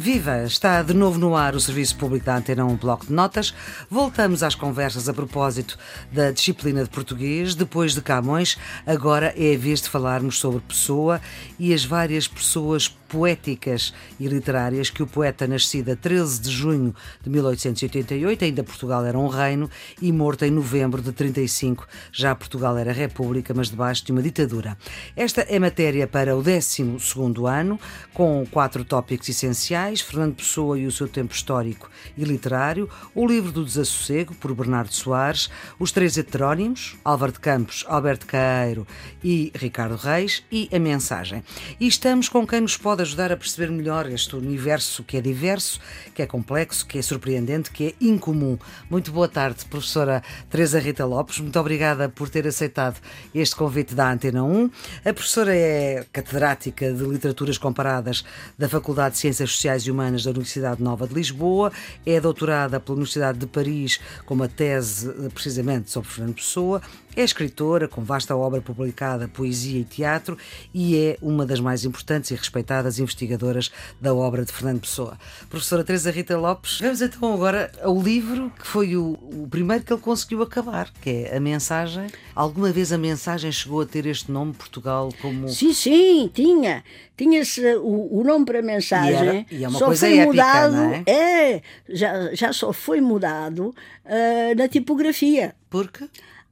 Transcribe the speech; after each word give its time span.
Viva! 0.00 0.44
Está 0.44 0.82
de 0.82 0.94
novo 0.94 1.18
no 1.18 1.36
ar 1.36 1.54
o 1.54 1.60
Serviço 1.60 1.94
Público 1.94 2.24
da 2.24 2.38
Antena 2.38 2.64
um 2.64 2.74
Bloco 2.74 3.04
de 3.04 3.12
Notas. 3.12 3.52
Voltamos 3.90 4.42
às 4.42 4.54
conversas 4.54 5.10
a 5.10 5.12
propósito 5.12 5.78
da 6.10 6.30
disciplina 6.30 6.82
de 6.82 6.88
português. 6.88 7.54
Depois 7.54 7.94
de 7.94 8.00
Camões, 8.00 8.56
agora 8.86 9.34
é 9.36 9.54
a 9.54 9.58
vez 9.58 9.82
de 9.82 9.90
falarmos 9.90 10.38
sobre 10.38 10.60
Pessoa 10.60 11.20
e 11.58 11.74
as 11.74 11.84
várias 11.84 12.26
pessoas 12.26 12.88
poéticas 13.10 13.92
e 14.20 14.28
literárias 14.28 14.88
que 14.88 15.02
o 15.02 15.06
poeta, 15.06 15.46
nascido 15.46 15.90
a 15.90 15.96
13 15.96 16.40
de 16.40 16.50
junho 16.50 16.94
de 17.20 17.28
1888, 17.28 18.44
ainda 18.44 18.62
Portugal 18.62 19.04
era 19.04 19.18
um 19.18 19.26
reino, 19.26 19.68
e 20.00 20.12
morto 20.12 20.44
em 20.44 20.50
novembro 20.50 21.02
de 21.02 21.10
35, 21.10 21.86
já 22.12 22.34
Portugal 22.34 22.78
era 22.78 22.92
república, 22.92 23.52
mas 23.52 23.68
debaixo 23.68 24.04
de 24.04 24.12
uma 24.12 24.22
ditadura. 24.22 24.78
Esta 25.16 25.42
é 25.42 25.58
matéria 25.58 26.06
para 26.06 26.36
o 26.36 26.42
12 26.42 27.00
ano, 27.46 27.80
com 28.14 28.46
quatro 28.48 28.84
tópicos 28.84 29.28
essenciais: 29.28 30.00
Fernando 30.00 30.36
Pessoa 30.36 30.78
e 30.78 30.86
o 30.86 30.92
seu 30.92 31.08
tempo 31.08 31.34
histórico 31.34 31.90
e 32.16 32.24
literário, 32.24 32.88
o 33.14 33.26
livro 33.26 33.50
do 33.50 33.64
Desassossego, 33.64 34.34
por 34.34 34.54
Bernardo 34.54 34.92
Soares, 34.92 35.50
os 35.78 35.90
três 35.90 36.16
heterónimos, 36.16 36.96
Álvaro 37.04 37.32
de 37.32 37.40
Campos, 37.40 37.84
Alberto 37.88 38.26
Caeiro 38.26 38.86
e 39.22 39.50
Ricardo 39.56 39.96
Reis, 39.96 40.44
e 40.52 40.68
a 40.72 40.78
mensagem. 40.78 41.42
E 41.80 41.88
estamos 41.88 42.28
com 42.28 42.46
quem 42.46 42.60
nos 42.60 42.76
pode 42.76 42.99
ajudar 43.02 43.32
a 43.32 43.36
perceber 43.36 43.70
melhor 43.70 44.08
este 44.10 44.36
universo 44.36 45.02
que 45.02 45.16
é 45.16 45.20
diverso, 45.20 45.80
que 46.14 46.22
é 46.22 46.26
complexo, 46.26 46.86
que 46.86 46.98
é 46.98 47.02
surpreendente, 47.02 47.70
que 47.70 47.88
é 47.88 47.94
incomum. 48.00 48.58
Muito 48.88 49.10
boa 49.12 49.28
tarde, 49.28 49.64
professora 49.66 50.22
Teresa 50.48 50.78
Rita 50.78 51.04
Lopes. 51.04 51.38
Muito 51.40 51.58
obrigada 51.58 52.08
por 52.08 52.28
ter 52.28 52.46
aceitado 52.46 53.00
este 53.34 53.56
convite 53.56 53.94
da 53.94 54.12
Antena 54.12 54.42
1. 54.44 54.70
A 55.04 55.12
professora 55.12 55.54
é 55.54 56.06
catedrática 56.12 56.92
de 56.92 57.04
Literaturas 57.04 57.58
Comparadas 57.58 58.24
da 58.58 58.68
Faculdade 58.68 59.14
de 59.14 59.20
Ciências 59.20 59.52
Sociais 59.52 59.82
e 59.82 59.90
Humanas 59.90 60.24
da 60.24 60.30
Universidade 60.30 60.82
Nova 60.82 61.06
de 61.06 61.14
Lisboa, 61.14 61.72
é 62.04 62.20
doutorada 62.20 62.80
pela 62.80 62.96
Universidade 62.96 63.38
de 63.38 63.46
Paris 63.46 64.00
com 64.24 64.34
uma 64.34 64.48
tese 64.48 65.10
precisamente 65.34 65.90
sobre 65.90 66.08
Fernando 66.08 66.34
Pessoa, 66.34 66.80
é 67.16 67.22
escritora 67.22 67.88
com 67.88 68.02
vasta 68.02 68.36
obra 68.36 68.60
publicada, 68.60 69.28
poesia 69.28 69.80
e 69.80 69.84
teatro 69.84 70.36
e 70.72 70.96
é 70.96 71.18
uma 71.20 71.44
das 71.44 71.60
mais 71.60 71.84
importantes 71.84 72.30
e 72.30 72.34
respeitadas 72.34 72.98
investigadoras 72.98 73.70
da 74.00 74.14
obra 74.14 74.44
de 74.44 74.52
Fernando 74.52 74.80
Pessoa. 74.80 75.18
Professora 75.48 75.84
Teresa 75.84 76.10
Rita 76.10 76.38
Lopes, 76.38 76.80
vamos 76.80 77.02
então 77.02 77.32
agora 77.32 77.70
ao 77.82 78.00
livro 78.00 78.52
que 78.58 78.66
foi 78.66 78.96
o, 78.96 79.18
o 79.32 79.48
primeiro 79.50 79.84
que 79.84 79.92
ele 79.92 80.00
conseguiu 80.00 80.42
acabar, 80.42 80.90
que 81.00 81.10
é 81.10 81.36
A 81.36 81.40
Mensagem. 81.40 82.06
Alguma 82.34 82.70
vez 82.70 82.92
a 82.92 82.98
Mensagem 82.98 83.50
chegou 83.50 83.80
a 83.80 83.86
ter 83.86 84.06
este 84.06 84.30
nome, 84.30 84.52
Portugal, 84.52 85.10
como... 85.20 85.48
Sim, 85.48 85.72
sim, 85.72 86.30
tinha. 86.32 86.84
Tinha-se 87.16 87.76
o, 87.76 88.20
o, 88.20 88.24
nome 88.24 88.46
para 88.46 88.60
a 88.60 88.62
mensagem. 88.62 89.12
E, 89.12 89.16
era, 89.16 89.46
e 89.50 89.64
é 89.64 89.68
uma 89.68 89.78
só 89.78 89.86
coisa 89.86 90.06
foi 90.06 90.16
épica, 90.16 90.26
mudado, 90.26 90.72
não 90.72 90.90
é? 90.90 91.04
é? 91.06 91.62
já, 91.86 92.34
já 92.34 92.52
só 92.52 92.72
foi 92.72 93.00
mudado 93.00 93.74
uh, 94.06 94.56
na 94.56 94.68
tipografia. 94.68 95.54
Por 95.68 95.90
quê? 95.90 96.08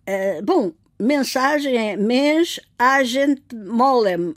Uh, 0.09 0.43
bom, 0.43 0.73
mensagem 0.99 1.77
é 1.77 1.97
mens 1.97 2.59
agent 2.79 3.41
molem. 3.53 4.31
Uh, 4.31 4.35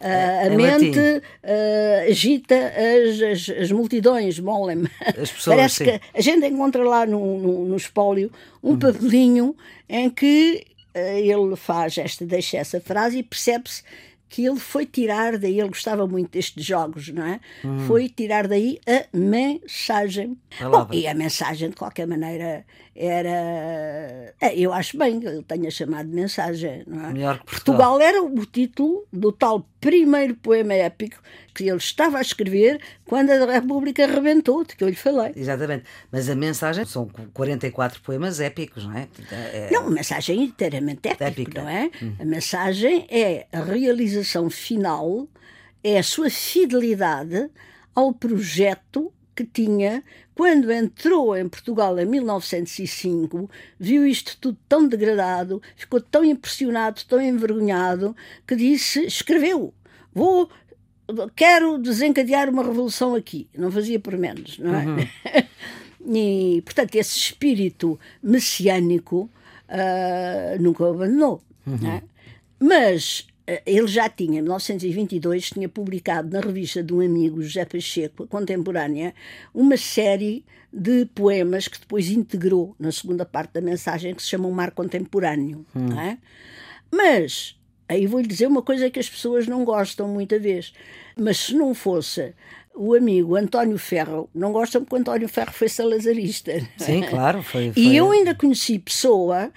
uh, 0.00 0.46
a 0.46 0.50
mente 0.50 0.98
uh, 0.98 2.10
agita 2.10 2.54
as, 2.56 3.22
as, 3.22 3.56
as, 3.56 3.70
multidões, 3.70 4.40
molem. 4.40 4.84
As 5.00 5.30
pessoas, 5.32 5.56
Parece 5.56 5.76
sim. 5.76 5.84
que 5.84 6.00
a 6.12 6.20
gente 6.20 6.44
encontra 6.46 6.82
lá 6.82 7.06
no, 7.06 7.38
no, 7.38 7.64
no 7.66 7.76
espólio 7.76 8.32
um 8.62 8.70
uhum. 8.70 8.78
papelinho 8.78 9.56
em 9.88 10.10
que 10.10 10.66
ele 10.94 11.56
faz 11.56 11.96
esta, 11.96 12.26
deixa 12.26 12.58
essa 12.58 12.78
frase 12.78 13.18
e 13.18 13.22
percebe-se 13.22 13.82
que 14.32 14.46
ele 14.46 14.58
foi 14.58 14.86
tirar 14.86 15.36
daí, 15.36 15.60
ele 15.60 15.68
gostava 15.68 16.06
muito 16.06 16.30
destes 16.30 16.64
jogos, 16.64 17.10
não 17.10 17.22
é? 17.22 17.38
Hum. 17.62 17.80
Foi 17.80 18.08
tirar 18.08 18.48
daí 18.48 18.80
a 18.86 19.14
mensagem. 19.14 20.38
Bom, 20.58 20.88
e 20.90 21.06
a 21.06 21.12
mensagem, 21.12 21.68
de 21.68 21.76
qualquer 21.76 22.06
maneira, 22.06 22.64
era. 22.96 24.34
É, 24.40 24.56
eu 24.56 24.72
acho 24.72 24.96
bem 24.96 25.20
que 25.20 25.26
ele 25.26 25.42
tenha 25.42 25.70
chamado 25.70 26.08
de 26.08 26.14
mensagem, 26.14 26.82
não 26.86 27.00
é? 27.00 27.08
Portugal. 27.08 27.40
Portugal 27.44 28.00
era 28.00 28.22
o 28.22 28.46
título 28.46 29.06
do 29.12 29.30
tal 29.30 29.66
primeiro 29.82 30.36
poema 30.36 30.74
épico 30.74 31.20
que 31.52 31.64
ele 31.64 31.76
estava 31.76 32.18
a 32.18 32.20
escrever 32.20 32.80
quando 33.04 33.30
a 33.30 33.52
República 33.52 34.06
rebentou, 34.06 34.64
de 34.64 34.76
que 34.76 34.84
eu 34.84 34.88
lhe 34.88 34.94
falei. 34.94 35.32
Exatamente. 35.34 35.84
Mas 36.10 36.30
a 36.30 36.36
mensagem 36.36 36.84
são 36.86 37.10
44 37.34 38.00
poemas 38.00 38.38
épicos, 38.38 38.84
não 38.86 38.96
é? 38.96 39.08
é... 39.32 39.68
Não, 39.72 39.88
a 39.88 39.90
mensagem 39.90 40.38
é 40.38 40.42
inteiramente 40.44 41.08
épica, 41.08 41.24
épica. 41.24 41.60
não 41.60 41.68
é? 41.68 41.90
Hum. 42.00 42.14
A 42.20 42.24
mensagem 42.24 43.06
é 43.10 43.46
a 43.52 43.60
realização 43.60 44.48
final, 44.48 45.28
é 45.82 45.98
a 45.98 46.02
sua 46.02 46.30
fidelidade 46.30 47.50
ao 47.92 48.14
projeto 48.14 49.12
que 49.34 49.44
tinha 49.44 50.02
quando 50.34 50.72
entrou 50.72 51.36
em 51.36 51.48
Portugal 51.48 51.98
em 51.98 52.06
1905, 52.06 53.50
viu 53.78 54.06
isto 54.06 54.36
tudo 54.40 54.58
tão 54.68 54.88
degradado, 54.88 55.60
ficou 55.76 56.00
tão 56.00 56.24
impressionado, 56.24 57.02
tão 57.06 57.20
envergonhado, 57.20 58.16
que 58.46 58.56
disse, 58.56 59.04
escreveu, 59.04 59.74
vou 60.14 60.50
quero 61.36 61.78
desencadear 61.78 62.48
uma 62.48 62.62
revolução 62.62 63.14
aqui. 63.14 63.48
Não 63.56 63.70
fazia 63.70 64.00
por 64.00 64.16
menos, 64.16 64.58
não 64.58 64.74
é? 64.74 64.86
Uhum. 64.86 64.96
e, 66.16 66.62
portanto, 66.62 66.94
esse 66.94 67.18
espírito 67.18 67.98
messiânico 68.22 69.30
uh, 69.68 70.62
nunca 70.62 70.84
o 70.84 70.90
abandonou. 70.90 71.42
Uhum. 71.66 71.86
É? 71.86 72.02
Mas 72.58 73.26
ele 73.66 73.86
já 73.86 74.08
tinha, 74.08 74.38
em 74.38 74.42
1922, 74.42 75.50
tinha 75.50 75.68
publicado 75.68 76.30
na 76.30 76.40
revista 76.40 76.82
de 76.82 76.92
um 76.94 77.00
amigo, 77.00 77.42
José 77.42 77.64
Pacheco, 77.64 78.26
contemporânea, 78.26 79.14
uma 79.54 79.76
série 79.76 80.44
de 80.72 81.04
poemas 81.06 81.68
que 81.68 81.78
depois 81.78 82.10
integrou 82.10 82.74
na 82.78 82.90
segunda 82.90 83.24
parte 83.24 83.52
da 83.54 83.60
mensagem, 83.60 84.14
que 84.14 84.22
se 84.22 84.28
chama 84.28 84.48
O 84.48 84.52
Mar 84.52 84.70
Contemporâneo. 84.70 85.66
Uhum. 85.74 86.00
É? 86.00 86.18
Mas 86.90 87.56
Aí 87.92 88.06
vou-lhe 88.06 88.26
dizer 88.26 88.46
uma 88.46 88.62
coisa 88.62 88.88
que 88.88 88.98
as 88.98 89.08
pessoas 89.08 89.46
não 89.46 89.66
gostam 89.66 90.08
muita 90.08 90.38
vez. 90.38 90.72
Mas 91.14 91.36
se 91.36 91.54
não 91.54 91.74
fosse 91.74 92.34
o 92.74 92.94
amigo 92.94 93.36
António 93.36 93.76
Ferro, 93.76 94.30
não 94.34 94.50
gostam 94.50 94.82
porque 94.82 94.96
o 94.96 94.98
António 94.98 95.28
Ferro 95.28 95.52
foi 95.52 95.68
salazarista. 95.68 96.52
Sim, 96.78 97.02
claro, 97.02 97.42
foi, 97.42 97.70
foi. 97.70 97.82
E 97.82 97.94
eu 97.94 98.10
ainda 98.10 98.34
conheci 98.34 98.78
pessoa 98.78 99.52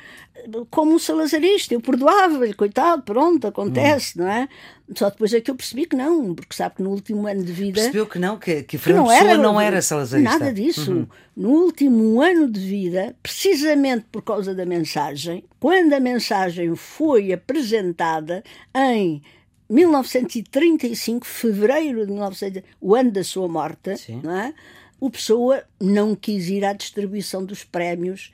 como 0.69 0.94
um 0.94 1.00
salazarista, 1.00 1.73
eu 1.73 1.81
perdoava-lhe, 1.81 2.53
coitado, 2.53 3.03
pronto, 3.03 3.47
acontece, 3.47 4.19
hum. 4.19 4.23
não 4.23 4.29
é? 4.29 4.47
Só 4.95 5.09
depois 5.09 5.33
é 5.33 5.41
que 5.41 5.50
eu 5.50 5.56
percebi 5.56 5.85
que 5.85 5.95
não, 5.95 6.35
porque 6.35 6.56
sabe 6.56 6.75
que 6.75 6.83
no 6.83 6.91
último 6.91 7.28
ano 7.28 7.44
de 7.44 7.51
vida. 7.51 7.81
Percebeu 7.81 8.06
que 8.06 8.19
não, 8.19 8.38
que, 8.38 8.63
que 8.63 8.78
Fernando 8.78 9.07
Pessoa 9.07 9.29
era, 9.29 9.38
não 9.38 9.59
era 9.59 9.81
salazarista. 9.81 10.38
Nada 10.38 10.53
disso. 10.53 10.91
Uhum. 10.91 11.07
No 11.35 11.50
último 11.50 12.22
ano 12.22 12.50
de 12.50 12.59
vida, 12.59 13.16
precisamente 13.23 14.05
por 14.11 14.22
causa 14.22 14.53
da 14.53 14.66
mensagem, 14.66 15.44
quando 15.59 15.94
a 15.94 16.00
mensagem 16.00 16.75
foi 16.75 17.34
apresentada 17.34 18.44
em 18.75 19.23
1935, 19.67 21.25
fevereiro 21.25 22.05
de 22.05 22.11
1935, 22.11 22.75
o 22.79 22.94
ano 22.94 23.11
da 23.11 23.23
sua 23.23 23.47
morte, 23.47 23.95
não 24.22 24.35
é? 24.35 24.53
o 25.00 25.09
Pessoa 25.09 25.63
não 25.79 26.16
quis 26.16 26.47
ir 26.50 26.63
à 26.63 26.73
distribuição 26.73 27.44
dos 27.44 27.63
prémios 27.63 28.31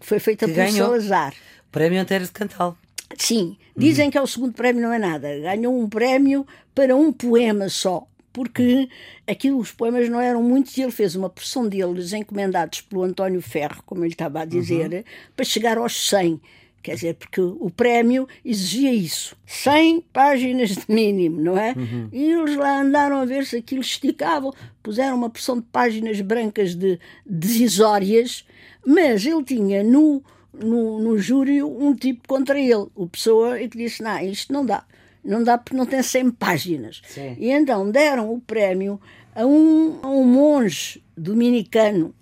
foi 0.00 0.18
feita 0.18 0.46
que 0.46 0.52
por 0.52 0.56
ganhou. 0.56 0.88
Salazar. 0.88 1.34
Prémio 1.70 2.00
Antero 2.00 2.24
de 2.24 2.30
Cantal. 2.30 2.76
Sim, 3.16 3.56
dizem 3.76 4.06
uhum. 4.06 4.10
que 4.10 4.18
é 4.18 4.22
o 4.22 4.26
segundo 4.26 4.52
prémio, 4.52 4.82
não 4.82 4.92
é 4.92 4.98
nada. 4.98 5.28
Ganhou 5.38 5.78
um 5.78 5.88
prémio 5.88 6.46
para 6.74 6.94
um 6.94 7.12
poema 7.12 7.68
só, 7.68 8.06
porque 8.32 8.88
aquilo, 9.26 9.58
os 9.58 9.72
poemas 9.72 10.08
não 10.08 10.20
eram 10.20 10.42
muitos 10.42 10.76
e 10.76 10.82
ele 10.82 10.92
fez 10.92 11.14
uma 11.14 11.30
porção 11.30 11.66
deles 11.66 12.12
encomendados 12.12 12.82
pelo 12.82 13.02
António 13.02 13.40
Ferro, 13.40 13.82
como 13.86 14.04
ele 14.04 14.12
estava 14.12 14.40
a 14.40 14.44
dizer, 14.44 14.92
uhum. 14.92 15.04
para 15.34 15.44
chegar 15.44 15.78
aos 15.78 16.08
100. 16.08 16.40
Quer 16.88 16.94
dizer, 16.94 17.14
porque 17.14 17.40
o 17.40 17.70
prémio 17.70 18.26
exigia 18.42 18.94
isso. 18.94 19.36
100 19.46 20.00
páginas 20.12 20.70
de 20.70 20.84
mínimo, 20.88 21.40
não 21.40 21.58
é? 21.58 21.74
Uhum. 21.76 22.08
E 22.10 22.32
eles 22.32 22.56
lá 22.56 22.80
andaram 22.80 23.16
a 23.16 23.24
ver 23.26 23.44
se 23.44 23.56
aquilo 23.56 23.82
esticava, 23.82 24.50
puseram 24.82 25.16
uma 25.16 25.28
porção 25.28 25.56
de 25.56 25.66
páginas 25.70 26.18
brancas 26.22 26.74
de 26.74 26.98
decisórias, 27.26 28.46
mas 28.86 29.26
ele 29.26 29.44
tinha 29.44 29.82
no 29.84 30.22
no, 30.50 30.98
no 30.98 31.18
júri 31.18 31.62
um 31.62 31.94
tipo 31.94 32.26
contra 32.26 32.58
ele, 32.58 32.86
o 32.94 33.06
Pessoa, 33.06 33.60
e 33.60 33.68
que 33.68 33.76
disse: 33.76 34.02
Não, 34.02 34.18
isto 34.20 34.52
não 34.52 34.64
dá. 34.64 34.84
Não 35.22 35.42
dá 35.42 35.58
porque 35.58 35.76
não 35.76 35.84
tem 35.84 36.02
100 36.02 36.30
páginas. 36.30 37.02
Sim. 37.06 37.36
E 37.38 37.50
então 37.50 37.90
deram 37.90 38.32
o 38.32 38.40
prémio 38.40 38.98
a 39.34 39.44
um, 39.44 39.98
a 40.02 40.08
um 40.08 40.24
monge 40.24 41.02
dominicano, 41.16 42.14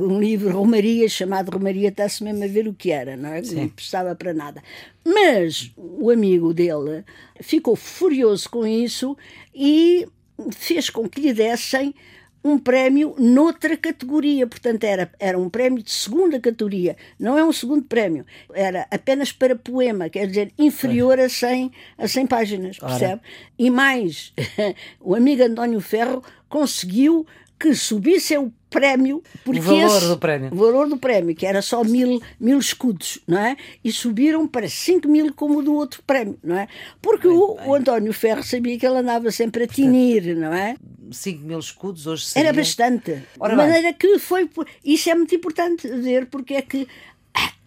um 0.00 0.20
livro 0.20 0.50
Romaria, 0.50 1.08
chamado 1.08 1.50
Romaria, 1.50 1.88
está-se 1.88 2.22
mesmo 2.22 2.44
a 2.44 2.46
ver 2.46 2.68
o 2.68 2.74
que 2.74 2.90
era, 2.90 3.16
não 3.16 3.30
é? 3.30 3.42
Não 3.42 3.68
prestava 3.68 4.14
para 4.14 4.32
nada. 4.32 4.62
Mas 5.04 5.72
o 5.76 6.10
amigo 6.10 6.54
dele 6.54 7.04
ficou 7.40 7.74
furioso 7.74 8.48
com 8.48 8.66
isso 8.66 9.16
e 9.54 10.06
fez 10.52 10.90
com 10.90 11.08
que 11.08 11.20
lhe 11.20 11.32
dessem 11.32 11.94
um 12.44 12.58
prémio 12.58 13.14
noutra 13.18 13.76
categoria, 13.76 14.46
portanto 14.46 14.84
era, 14.84 15.10
era 15.18 15.38
um 15.38 15.50
prémio 15.50 15.82
de 15.82 15.90
segunda 15.90 16.38
categoria, 16.38 16.96
não 17.18 17.36
é 17.36 17.44
um 17.44 17.52
segundo 17.52 17.82
prémio, 17.82 18.24
era 18.54 18.86
apenas 18.90 19.32
para 19.32 19.56
poema, 19.56 20.08
quer 20.08 20.26
dizer, 20.28 20.52
inferior 20.56 21.18
a 21.18 21.28
100, 21.28 21.72
a 21.98 22.06
100 22.06 22.26
páginas, 22.26 22.78
percebe? 22.78 23.14
Ora. 23.14 23.20
E 23.58 23.70
mais, 23.70 24.32
o 25.00 25.14
amigo 25.14 25.42
António 25.42 25.80
Ferro 25.80 26.22
conseguiu 26.48 27.26
que 27.58 27.74
subisse 27.74 28.36
o 28.38 28.52
prémio. 28.70 29.22
Porque 29.44 29.60
o 29.60 29.62
valor 29.62 29.96
esse, 29.96 30.08
do 30.08 30.18
prémio. 30.18 30.50
O 30.52 30.56
valor 30.56 30.88
do 30.88 30.96
prémio, 30.96 31.34
que 31.34 31.46
era 31.46 31.60
só 31.62 31.82
mil, 31.82 32.20
mil 32.38 32.58
escudos, 32.58 33.18
não 33.26 33.38
é? 33.38 33.56
E 33.82 33.90
subiram 33.90 34.46
para 34.46 34.68
5 34.68 35.08
mil 35.08 35.32
como 35.34 35.58
o 35.58 35.62
do 35.62 35.74
outro 35.74 36.02
prémio, 36.06 36.38
não 36.42 36.56
é? 36.56 36.68
Porque 37.02 37.28
bem, 37.28 37.36
o, 37.36 37.54
bem. 37.54 37.68
o, 37.68 37.74
António 37.74 38.12
Ferro 38.12 38.42
sabia 38.42 38.78
que 38.78 38.86
ele 38.86 38.98
andava 38.98 39.30
sempre 39.30 39.64
a 39.64 39.66
tinir, 39.66 40.36
não 40.36 40.52
é? 40.52 40.76
5 41.10 41.44
mil 41.44 41.58
escudos 41.58 42.06
hoje 42.06 42.26
seria... 42.26 42.48
Era 42.48 42.56
bastante. 42.56 43.22
Ora 43.40 43.52
de 43.52 43.56
maneira 43.56 43.88
bem. 43.88 43.94
que 43.94 44.18
foi... 44.18 44.48
Isso 44.84 45.10
é 45.10 45.14
muito 45.14 45.34
importante 45.34 45.88
dizer, 45.88 46.26
porque 46.26 46.54
é 46.54 46.62
que 46.62 46.86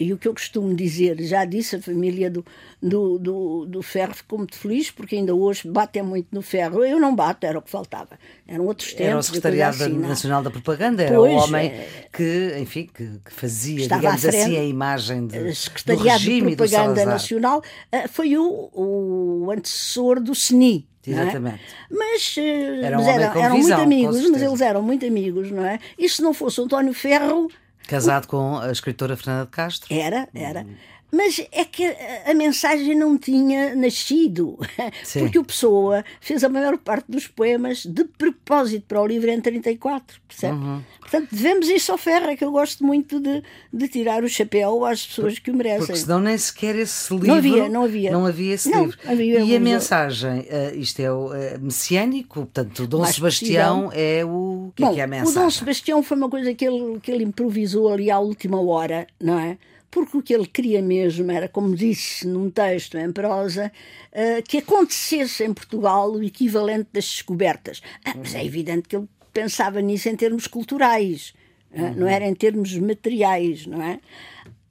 e 0.01 0.11
o 0.11 0.17
que 0.17 0.27
eu 0.27 0.33
costumo 0.33 0.73
dizer, 0.73 1.21
já 1.21 1.45
disse, 1.45 1.75
a 1.75 1.81
família 1.81 2.29
do, 2.29 2.43
do, 2.81 3.19
do, 3.19 3.65
do 3.67 3.81
ferro 3.83 4.15
ficou 4.15 4.39
muito 4.39 4.57
feliz, 4.57 4.89
porque 4.89 5.15
ainda 5.15 5.35
hoje 5.35 5.67
batem 5.67 6.01
muito 6.01 6.27
no 6.31 6.41
ferro. 6.41 6.83
Eu 6.83 6.99
não 6.99 7.15
bato, 7.15 7.45
era 7.45 7.59
o 7.59 7.61
que 7.61 7.69
faltava. 7.69 8.17
Eram 8.47 8.65
outros 8.65 8.93
tempos. 8.93 9.05
Era 9.05 9.17
o 9.19 9.23
Secretariado 9.23 9.83
assim, 9.83 9.97
Nacional 9.99 10.41
da 10.41 10.49
Propaganda, 10.49 11.03
era 11.03 11.15
pois, 11.15 11.31
o 11.31 11.35
homem 11.35 11.67
é... 11.67 12.07
que, 12.11 12.57
enfim, 12.59 12.89
que, 12.91 13.19
que 13.23 13.31
fazia, 13.31 13.87
digamos 13.87 14.25
assim, 14.25 14.57
a 14.57 14.63
imagem 14.63 15.27
de, 15.27 15.37
o 15.37 15.55
Secretariado 15.55 16.23
de 16.23 16.55
Propaganda 16.55 17.05
Nacional 17.05 17.63
eh, 17.91 18.07
foi 18.07 18.35
o, 18.37 18.71
o 18.73 19.51
antecessor 19.51 20.19
do 20.19 20.31
SNI. 20.31 20.87
É? 21.05 21.11
Exatamente. 21.11 21.55
É? 21.55 21.95
Mas, 21.95 22.35
eh, 22.37 22.81
era 22.85 22.97
um 22.97 23.03
mas 23.03 23.15
eram, 23.15 23.41
eram 23.41 23.55
visão, 23.55 23.77
muito 23.77 23.83
amigos, 23.83 24.29
mas 24.31 24.41
eles 24.41 24.61
eram 24.61 24.81
muito 24.81 25.05
amigos, 25.05 25.51
não 25.51 25.65
é? 25.65 25.79
E 25.97 26.09
se 26.09 26.21
não 26.23 26.33
fosse 26.33 26.59
o 26.59 26.63
António 26.63 26.93
Ferro, 26.93 27.49
Casado 27.91 28.25
com 28.25 28.57
a 28.57 28.71
escritora 28.71 29.17
Fernanda 29.17 29.45
de 29.45 29.51
Castro. 29.51 29.93
Era, 29.93 30.29
era. 30.33 30.65
Mas 31.11 31.45
é 31.51 31.65
que 31.65 31.83
a 32.25 32.33
mensagem 32.33 32.95
não 32.95 33.17
tinha 33.17 33.75
nascido, 33.75 34.57
Sim. 35.03 35.19
porque 35.19 35.37
o 35.37 35.43
Pessoa 35.43 36.05
fez 36.21 36.43
a 36.43 36.49
maior 36.49 36.77
parte 36.77 37.05
dos 37.09 37.27
poemas 37.27 37.85
de 37.85 38.05
propósito 38.05 38.85
para 38.87 39.01
o 39.01 39.05
livro 39.05 39.29
em 39.29 39.41
34, 39.41 40.21
percebe? 40.25 40.53
Uhum. 40.53 40.81
Portanto, 41.01 41.27
devemos 41.31 41.67
isso 41.67 41.91
ao 41.91 41.97
Ferra, 41.97 42.35
que 42.37 42.45
eu 42.45 42.51
gosto 42.51 42.85
muito 42.85 43.19
de, 43.19 43.43
de 43.73 43.87
tirar 43.89 44.23
o 44.23 44.29
chapéu 44.29 44.85
às 44.85 45.05
pessoas 45.05 45.37
que 45.37 45.51
o 45.51 45.55
merecem. 45.55 45.87
Porque 45.87 45.97
senão 45.97 46.21
nem 46.21 46.37
sequer 46.37 46.77
esse 46.77 47.13
livro. 47.13 47.27
Não 47.27 47.35
havia, 47.35 47.69
não 47.69 47.83
havia. 47.83 48.11
Não 48.11 48.25
havia 48.25 48.53
esse 48.53 48.69
não, 48.69 48.85
livro. 48.85 48.99
Havia, 49.05 49.39
e 49.41 49.55
a 49.55 49.59
mensagem, 49.59 50.39
uh, 50.39 50.77
isto 50.77 51.01
é 51.01 51.11
o 51.11 51.27
uh, 51.27 51.59
messiânico, 51.59 52.35
portanto, 52.45 52.83
o 52.83 52.87
Dom 52.87 52.99
Mais 52.99 53.15
Sebastião 53.15 53.83
possível. 53.83 54.01
é 54.01 54.25
o. 54.25 54.51
O 54.61 54.73
que, 54.73 54.83
Bom, 54.83 54.91
é, 54.91 54.93
que 54.93 54.99
é 55.01 55.03
a 55.03 55.07
mensagem? 55.07 55.31
O 55.31 55.43
Dom 55.43 55.49
Sebastião 55.49 56.03
foi 56.03 56.17
uma 56.17 56.29
coisa 56.29 56.53
que 56.53 56.65
ele, 56.65 56.99
que 57.01 57.11
ele 57.11 57.23
improvisou 57.25 57.91
ali 57.91 58.09
à 58.09 58.19
última 58.19 58.61
hora, 58.61 59.05
não 59.19 59.37
é? 59.37 59.57
Porque 59.91 60.17
o 60.17 60.21
que 60.21 60.33
ele 60.33 60.47
queria 60.47 60.81
mesmo 60.81 61.29
era, 61.29 61.49
como 61.49 61.75
disse 61.75 62.25
num 62.25 62.49
texto 62.49 62.97
em 62.97 63.11
prosa, 63.11 63.71
uh, 64.13 64.41
que 64.47 64.59
acontecesse 64.59 65.43
em 65.43 65.53
Portugal 65.53 66.09
o 66.11 66.23
equivalente 66.23 66.87
das 66.93 67.05
descobertas. 67.05 67.81
Ah, 68.05 68.13
mas 68.17 68.33
é 68.33 68.43
evidente 68.43 68.87
que 68.87 68.95
ele 68.95 69.07
pensava 69.33 69.81
nisso 69.81 70.07
em 70.07 70.15
termos 70.15 70.47
culturais, 70.47 71.33
uh, 71.71 71.93
não 71.95 72.07
era 72.07 72.25
em 72.25 72.33
termos 72.33 72.73
materiais, 72.77 73.67
não 73.67 73.81
é? 73.83 73.99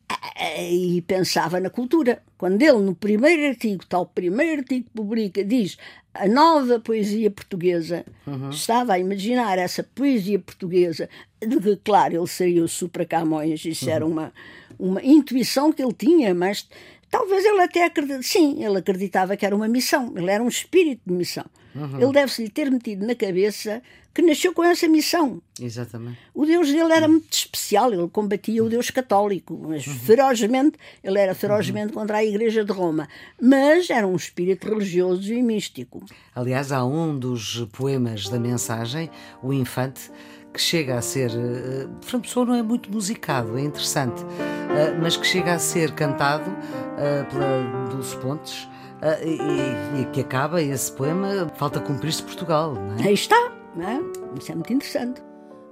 Ah, 0.08 0.62
e 0.62 1.02
pensava 1.02 1.60
na 1.60 1.70
cultura. 1.70 2.22
Quando 2.36 2.62
ele, 2.62 2.78
no 2.78 2.94
primeiro 2.94 3.46
artigo, 3.46 3.84
tal 3.86 4.06
primeiro 4.06 4.62
artigo 4.62 4.86
que 4.86 4.90
publica, 4.90 5.44
diz 5.44 5.76
a 6.12 6.28
nova 6.28 6.80
poesia 6.80 7.30
portuguesa, 7.30 8.04
uhum. 8.26 8.50
estava 8.50 8.94
a 8.94 8.98
imaginar 8.98 9.58
essa 9.58 9.82
poesia 9.82 10.38
portuguesa, 10.38 11.08
de 11.40 11.60
que, 11.60 11.76
claro, 11.76 12.16
ele 12.16 12.26
saiu 12.26 12.66
supra 12.68 13.04
Camões, 13.04 13.64
isso 13.64 13.86
uhum. 13.86 13.92
era 13.92 14.06
uma 14.06 14.32
uma 14.80 15.04
intuição 15.04 15.70
que 15.70 15.82
ele 15.82 15.92
tinha, 15.92 16.34
mas 16.34 16.66
talvez 17.10 17.44
ele 17.44 17.60
até 17.60 17.84
acreditava, 17.84 18.22
sim, 18.22 18.64
ele 18.64 18.78
acreditava 18.78 19.36
que 19.36 19.44
era 19.44 19.54
uma 19.54 19.68
missão, 19.68 20.12
ele 20.16 20.30
era 20.30 20.42
um 20.42 20.48
espírito 20.48 21.02
de 21.06 21.12
missão. 21.12 21.44
Uhum. 21.74 22.00
Ele 22.00 22.12
deve-se 22.12 22.42
lhe 22.42 22.48
ter 22.48 22.70
metido 22.70 23.06
na 23.06 23.14
cabeça 23.14 23.82
que 24.12 24.22
nasceu 24.22 24.52
com 24.52 24.64
essa 24.64 24.88
missão. 24.88 25.40
Exatamente. 25.60 26.18
O 26.34 26.44
Deus 26.44 26.68
dele 26.68 26.92
era 26.92 27.06
muito 27.06 27.32
especial, 27.32 27.92
ele 27.92 28.08
combatia 28.08 28.64
o 28.64 28.68
Deus 28.68 28.90
católico, 28.90 29.58
mas 29.68 29.86
uhum. 29.86 29.94
ferozmente, 29.94 30.78
ele 31.02 31.18
era 31.18 31.34
ferozmente 31.34 31.88
uhum. 31.88 32.00
contra 32.00 32.18
a 32.18 32.24
Igreja 32.24 32.64
de 32.64 32.72
Roma, 32.72 33.08
mas 33.40 33.88
era 33.88 34.06
um 34.06 34.16
espírito 34.16 34.68
religioso 34.68 35.32
e 35.32 35.42
místico. 35.42 36.04
Aliás, 36.34 36.72
há 36.72 36.84
um 36.84 37.16
dos 37.16 37.66
poemas 37.72 38.28
da 38.28 38.38
mensagem, 38.38 39.08
o 39.42 39.52
Infante, 39.52 40.10
que 40.52 40.60
chega 40.60 40.96
a 40.96 41.02
ser. 41.02 41.30
Uh, 41.30 41.90
Fernando 42.00 42.22
Pessoa 42.22 42.46
não 42.46 42.54
é 42.54 42.62
muito 42.62 42.90
musicado, 42.90 43.56
é 43.56 43.62
interessante, 43.62 44.22
uh, 44.22 45.00
mas 45.00 45.16
que 45.16 45.26
chega 45.26 45.54
a 45.54 45.58
ser 45.58 45.92
cantado 45.92 46.50
uh, 46.50 47.24
pela 47.30 47.88
Dulce 47.90 48.16
Pontes. 48.16 48.68
Uh, 49.00 49.16
e, 49.24 50.02
e, 50.02 50.04
que 50.12 50.20
acaba 50.20 50.60
esse 50.60 50.92
poema, 50.92 51.50
falta 51.54 51.80
cumprir-se 51.80 52.22
Portugal. 52.22 52.74
Não 52.74 53.02
é? 53.02 53.08
Aí 53.08 53.14
está, 53.14 53.50
não 53.74 53.88
é? 53.88 53.98
isso 54.38 54.52
é 54.52 54.54
muito 54.54 54.72
interessante. 54.74 55.22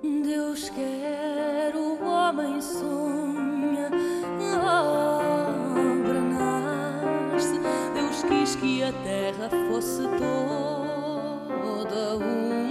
Deus 0.03 0.71
quer, 0.71 1.75
o 1.75 2.03
homem 2.03 2.59
sonha, 2.61 3.91
a 4.65 4.83
obra 4.83 6.21
nasce. 6.21 7.61
Deus 7.93 8.23
quis 8.23 8.57
que 8.57 8.83
a 8.83 8.93
terra 8.93 9.51
fosse 9.69 10.03
toda 11.67 12.17
uma 12.17 12.68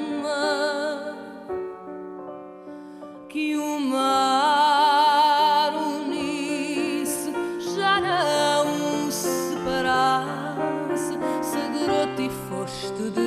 do 12.97 13.11
do 13.11 13.26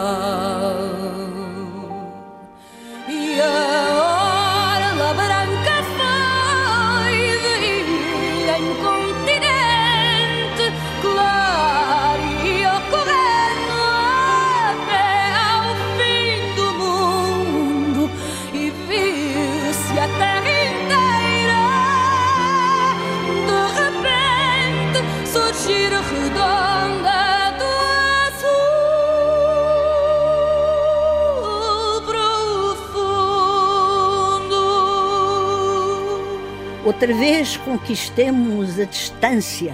Outra 36.91 37.13
vez 37.13 37.55
conquistemos 37.55 38.77
a 38.77 38.83
distância 38.83 39.73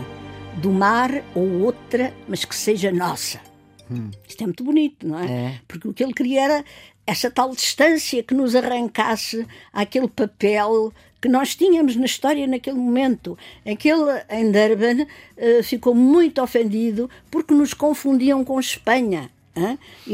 do 0.61 0.69
mar 0.69 1.09
ou 1.33 1.63
outra, 1.63 2.13
mas 2.27 2.45
que 2.45 2.55
seja 2.55 2.91
nossa. 2.91 3.41
Hum. 3.89 4.11
Isto 4.29 4.43
é 4.43 4.45
muito 4.45 4.63
bonito, 4.63 5.07
não 5.07 5.19
é? 5.19 5.25
é? 5.25 5.61
Porque 5.67 5.87
o 5.87 5.93
que 5.95 6.03
ele 6.03 6.13
queria 6.13 6.43
era 6.43 6.65
essa 7.07 7.31
tal 7.31 7.49
distância 7.55 8.21
que 8.21 8.35
nos 8.35 8.55
arrancasse 8.55 9.47
aquele 9.73 10.07
papel 10.07 10.93
que 11.19 11.27
nós 11.27 11.55
tínhamos 11.55 11.95
na 11.95 12.05
história 12.05 12.45
naquele 12.45 12.77
momento. 12.77 13.35
Aquele 13.65 14.23
em 14.29 14.51
Durban 14.51 15.01
uh, 15.03 15.63
ficou 15.63 15.95
muito 15.95 16.39
ofendido 16.39 17.09
porque 17.31 17.51
nos 17.51 17.73
confundiam 17.73 18.45
com 18.45 18.59
Espanha. 18.59 19.31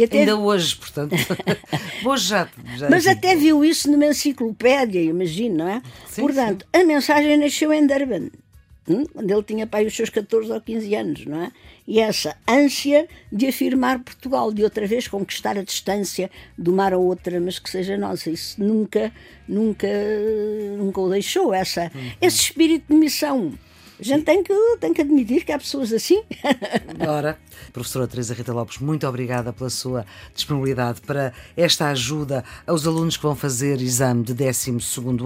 Até... 0.03 0.19
Ainda 0.19 0.37
hoje, 0.37 0.75
portanto. 0.75 1.15
hoje 2.05 2.27
já, 2.27 2.47
já 2.77 2.89
Mas 2.89 3.07
até 3.07 3.35
viu 3.35 3.63
isso 3.63 3.91
numa 3.91 4.05
enciclopédia, 4.05 5.01
imagino, 5.01 5.57
não 5.57 5.67
é? 5.67 5.81
Sim, 6.07 6.21
portanto, 6.21 6.65
sim. 6.73 6.81
a 6.81 6.85
mensagem 6.85 7.37
nasceu 7.37 7.73
em 7.73 7.85
Durban. 7.85 8.29
Hum? 8.87 9.05
quando 9.05 9.31
ele 9.31 9.43
tinha 9.43 9.65
pai 9.65 9.85
os 9.85 9.95
seus 9.95 10.09
14 10.09 10.51
ou 10.51 10.59
15 10.59 10.95
anos, 10.95 11.25
não 11.25 11.41
é? 11.41 11.51
E 11.87 12.01
essa 12.01 12.35
ânsia 12.45 13.07
de 13.31 13.47
afirmar 13.47 13.99
Portugal, 13.99 14.51
de 14.51 14.61
outra 14.61 14.85
vez 14.85 15.07
conquistar 15.07 15.57
a 15.57 15.63
distância 15.63 16.29
de 16.57 16.69
uma 16.69 16.89
a 16.89 16.97
outra, 16.97 17.39
mas 17.39 17.59
que 17.59 17.69
seja 17.69 17.97
nossa, 17.97 18.29
isso 18.29 18.61
nunca, 18.61 19.11
nunca, 19.47 19.87
nunca 20.77 20.99
o 20.99 21.09
deixou, 21.09 21.53
essa, 21.53 21.91
uhum. 21.95 22.11
esse 22.21 22.37
espírito 22.37 22.85
de 22.89 22.95
missão. 22.95 23.53
A 24.03 24.05
gente 24.05 24.25
tem 24.25 24.43
que, 24.43 24.53
tem 24.81 24.93
que 24.93 25.01
admitir 25.01 25.45
que 25.45 25.51
há 25.53 25.57
pessoas 25.57 25.93
assim. 25.93 26.21
Ora, 27.07 27.39
professora 27.71 28.05
Teresa 28.05 28.33
Rita 28.33 28.51
Lopes, 28.51 28.79
muito 28.79 29.07
obrigada 29.07 29.53
pela 29.53 29.69
sua 29.69 30.05
disponibilidade 30.35 30.99
para 30.99 31.31
esta 31.55 31.87
ajuda 31.87 32.43
aos 32.67 32.85
alunos 32.85 33.15
que 33.15 33.23
vão 33.23 33.33
fazer 33.33 33.79
exame 33.79 34.23
de 34.23 34.33
12 34.33 34.71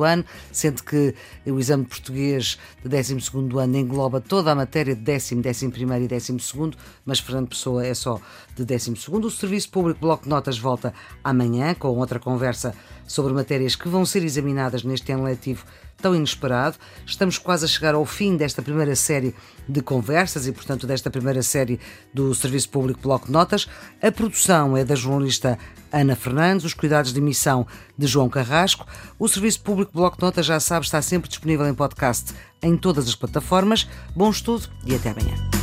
ano, 0.06 0.24
sendo 0.52 0.84
que 0.84 1.16
o 1.48 1.60
exame 1.60 1.86
de 1.86 1.90
português 1.90 2.60
de 2.84 2.88
12 2.88 3.18
ano 3.60 3.78
engloba 3.78 4.22
toda 4.22 4.52
a 4.52 4.56
matéria 4.56 4.94
de 4.94 5.02
décimo, 5.02 5.42
décimo 5.42 5.72
primeiro 5.72 6.06
e 6.06 6.08
décimo 6.08 6.40
segundo, 6.40 6.78
mas 7.04 7.20
Fernando 7.20 7.48
Pessoa 7.48 7.84
é 7.84 7.96
só 7.96 8.22
de 8.56 8.64
décimo 8.64 8.96
segundo. 8.96 9.26
O 9.26 9.32
Serviço 9.32 9.72
Público 9.72 10.02
Bloco 10.02 10.26
de 10.26 10.30
Notas 10.30 10.60
volta 10.60 10.94
amanhã 11.24 11.74
com 11.74 11.88
outra 11.98 12.20
conversa 12.20 12.76
sobre 13.08 13.34
matérias 13.34 13.76
que 13.76 13.88
vão 13.88 14.06
ser 14.06 14.24
examinadas 14.24 14.84
neste 14.84 15.12
ano 15.12 15.24
letivo 15.24 15.66
tão 16.00 16.16
inesperado. 16.16 16.78
Estamos 17.06 17.38
quase 17.38 17.66
a 17.66 17.68
chegar 17.68 17.96
ao 17.96 18.06
fim 18.06 18.38
desta 18.38 18.62
primeira 18.62 18.96
série 18.96 19.34
de 19.68 19.82
conversas 19.82 20.48
e, 20.48 20.52
portanto, 20.52 20.86
desta 20.86 21.10
primeira 21.10 21.42
série 21.42 21.80
do 22.14 22.36
Serviço 22.36 22.70
Público 22.70 23.02
Bloco 23.02 23.26
de 23.26 23.32
Notas. 23.32 23.68
A 24.02 24.12
produção 24.12 24.78
é 24.78 24.86
da 24.86 24.94
jornalista 24.94 25.58
Ana 25.92 26.16
Fernandes, 26.16 26.66
os 26.66 26.74
cuidados 26.74 27.12
de 27.14 27.20
emissão 27.20 27.66
de 27.98 28.06
João 28.06 28.30
Carrasco. 28.30 28.86
O 29.18 29.28
Serviço 29.28 29.62
Público 29.62 29.92
Bloco 29.94 30.18
de 30.18 30.24
Notas, 30.24 30.46
já 30.46 30.60
sabe, 30.60 30.86
está 30.86 31.02
sempre 31.02 31.30
disponível 31.30 31.68
em 31.68 31.74
podcast 31.74 32.34
em 32.62 32.78
todas 32.78 33.08
as 33.08 33.16
plataformas. 33.16 33.88
Bom 34.16 34.30
estudo 34.30 34.68
e 34.86 34.94
até 34.94 35.10
amanhã. 35.10 35.57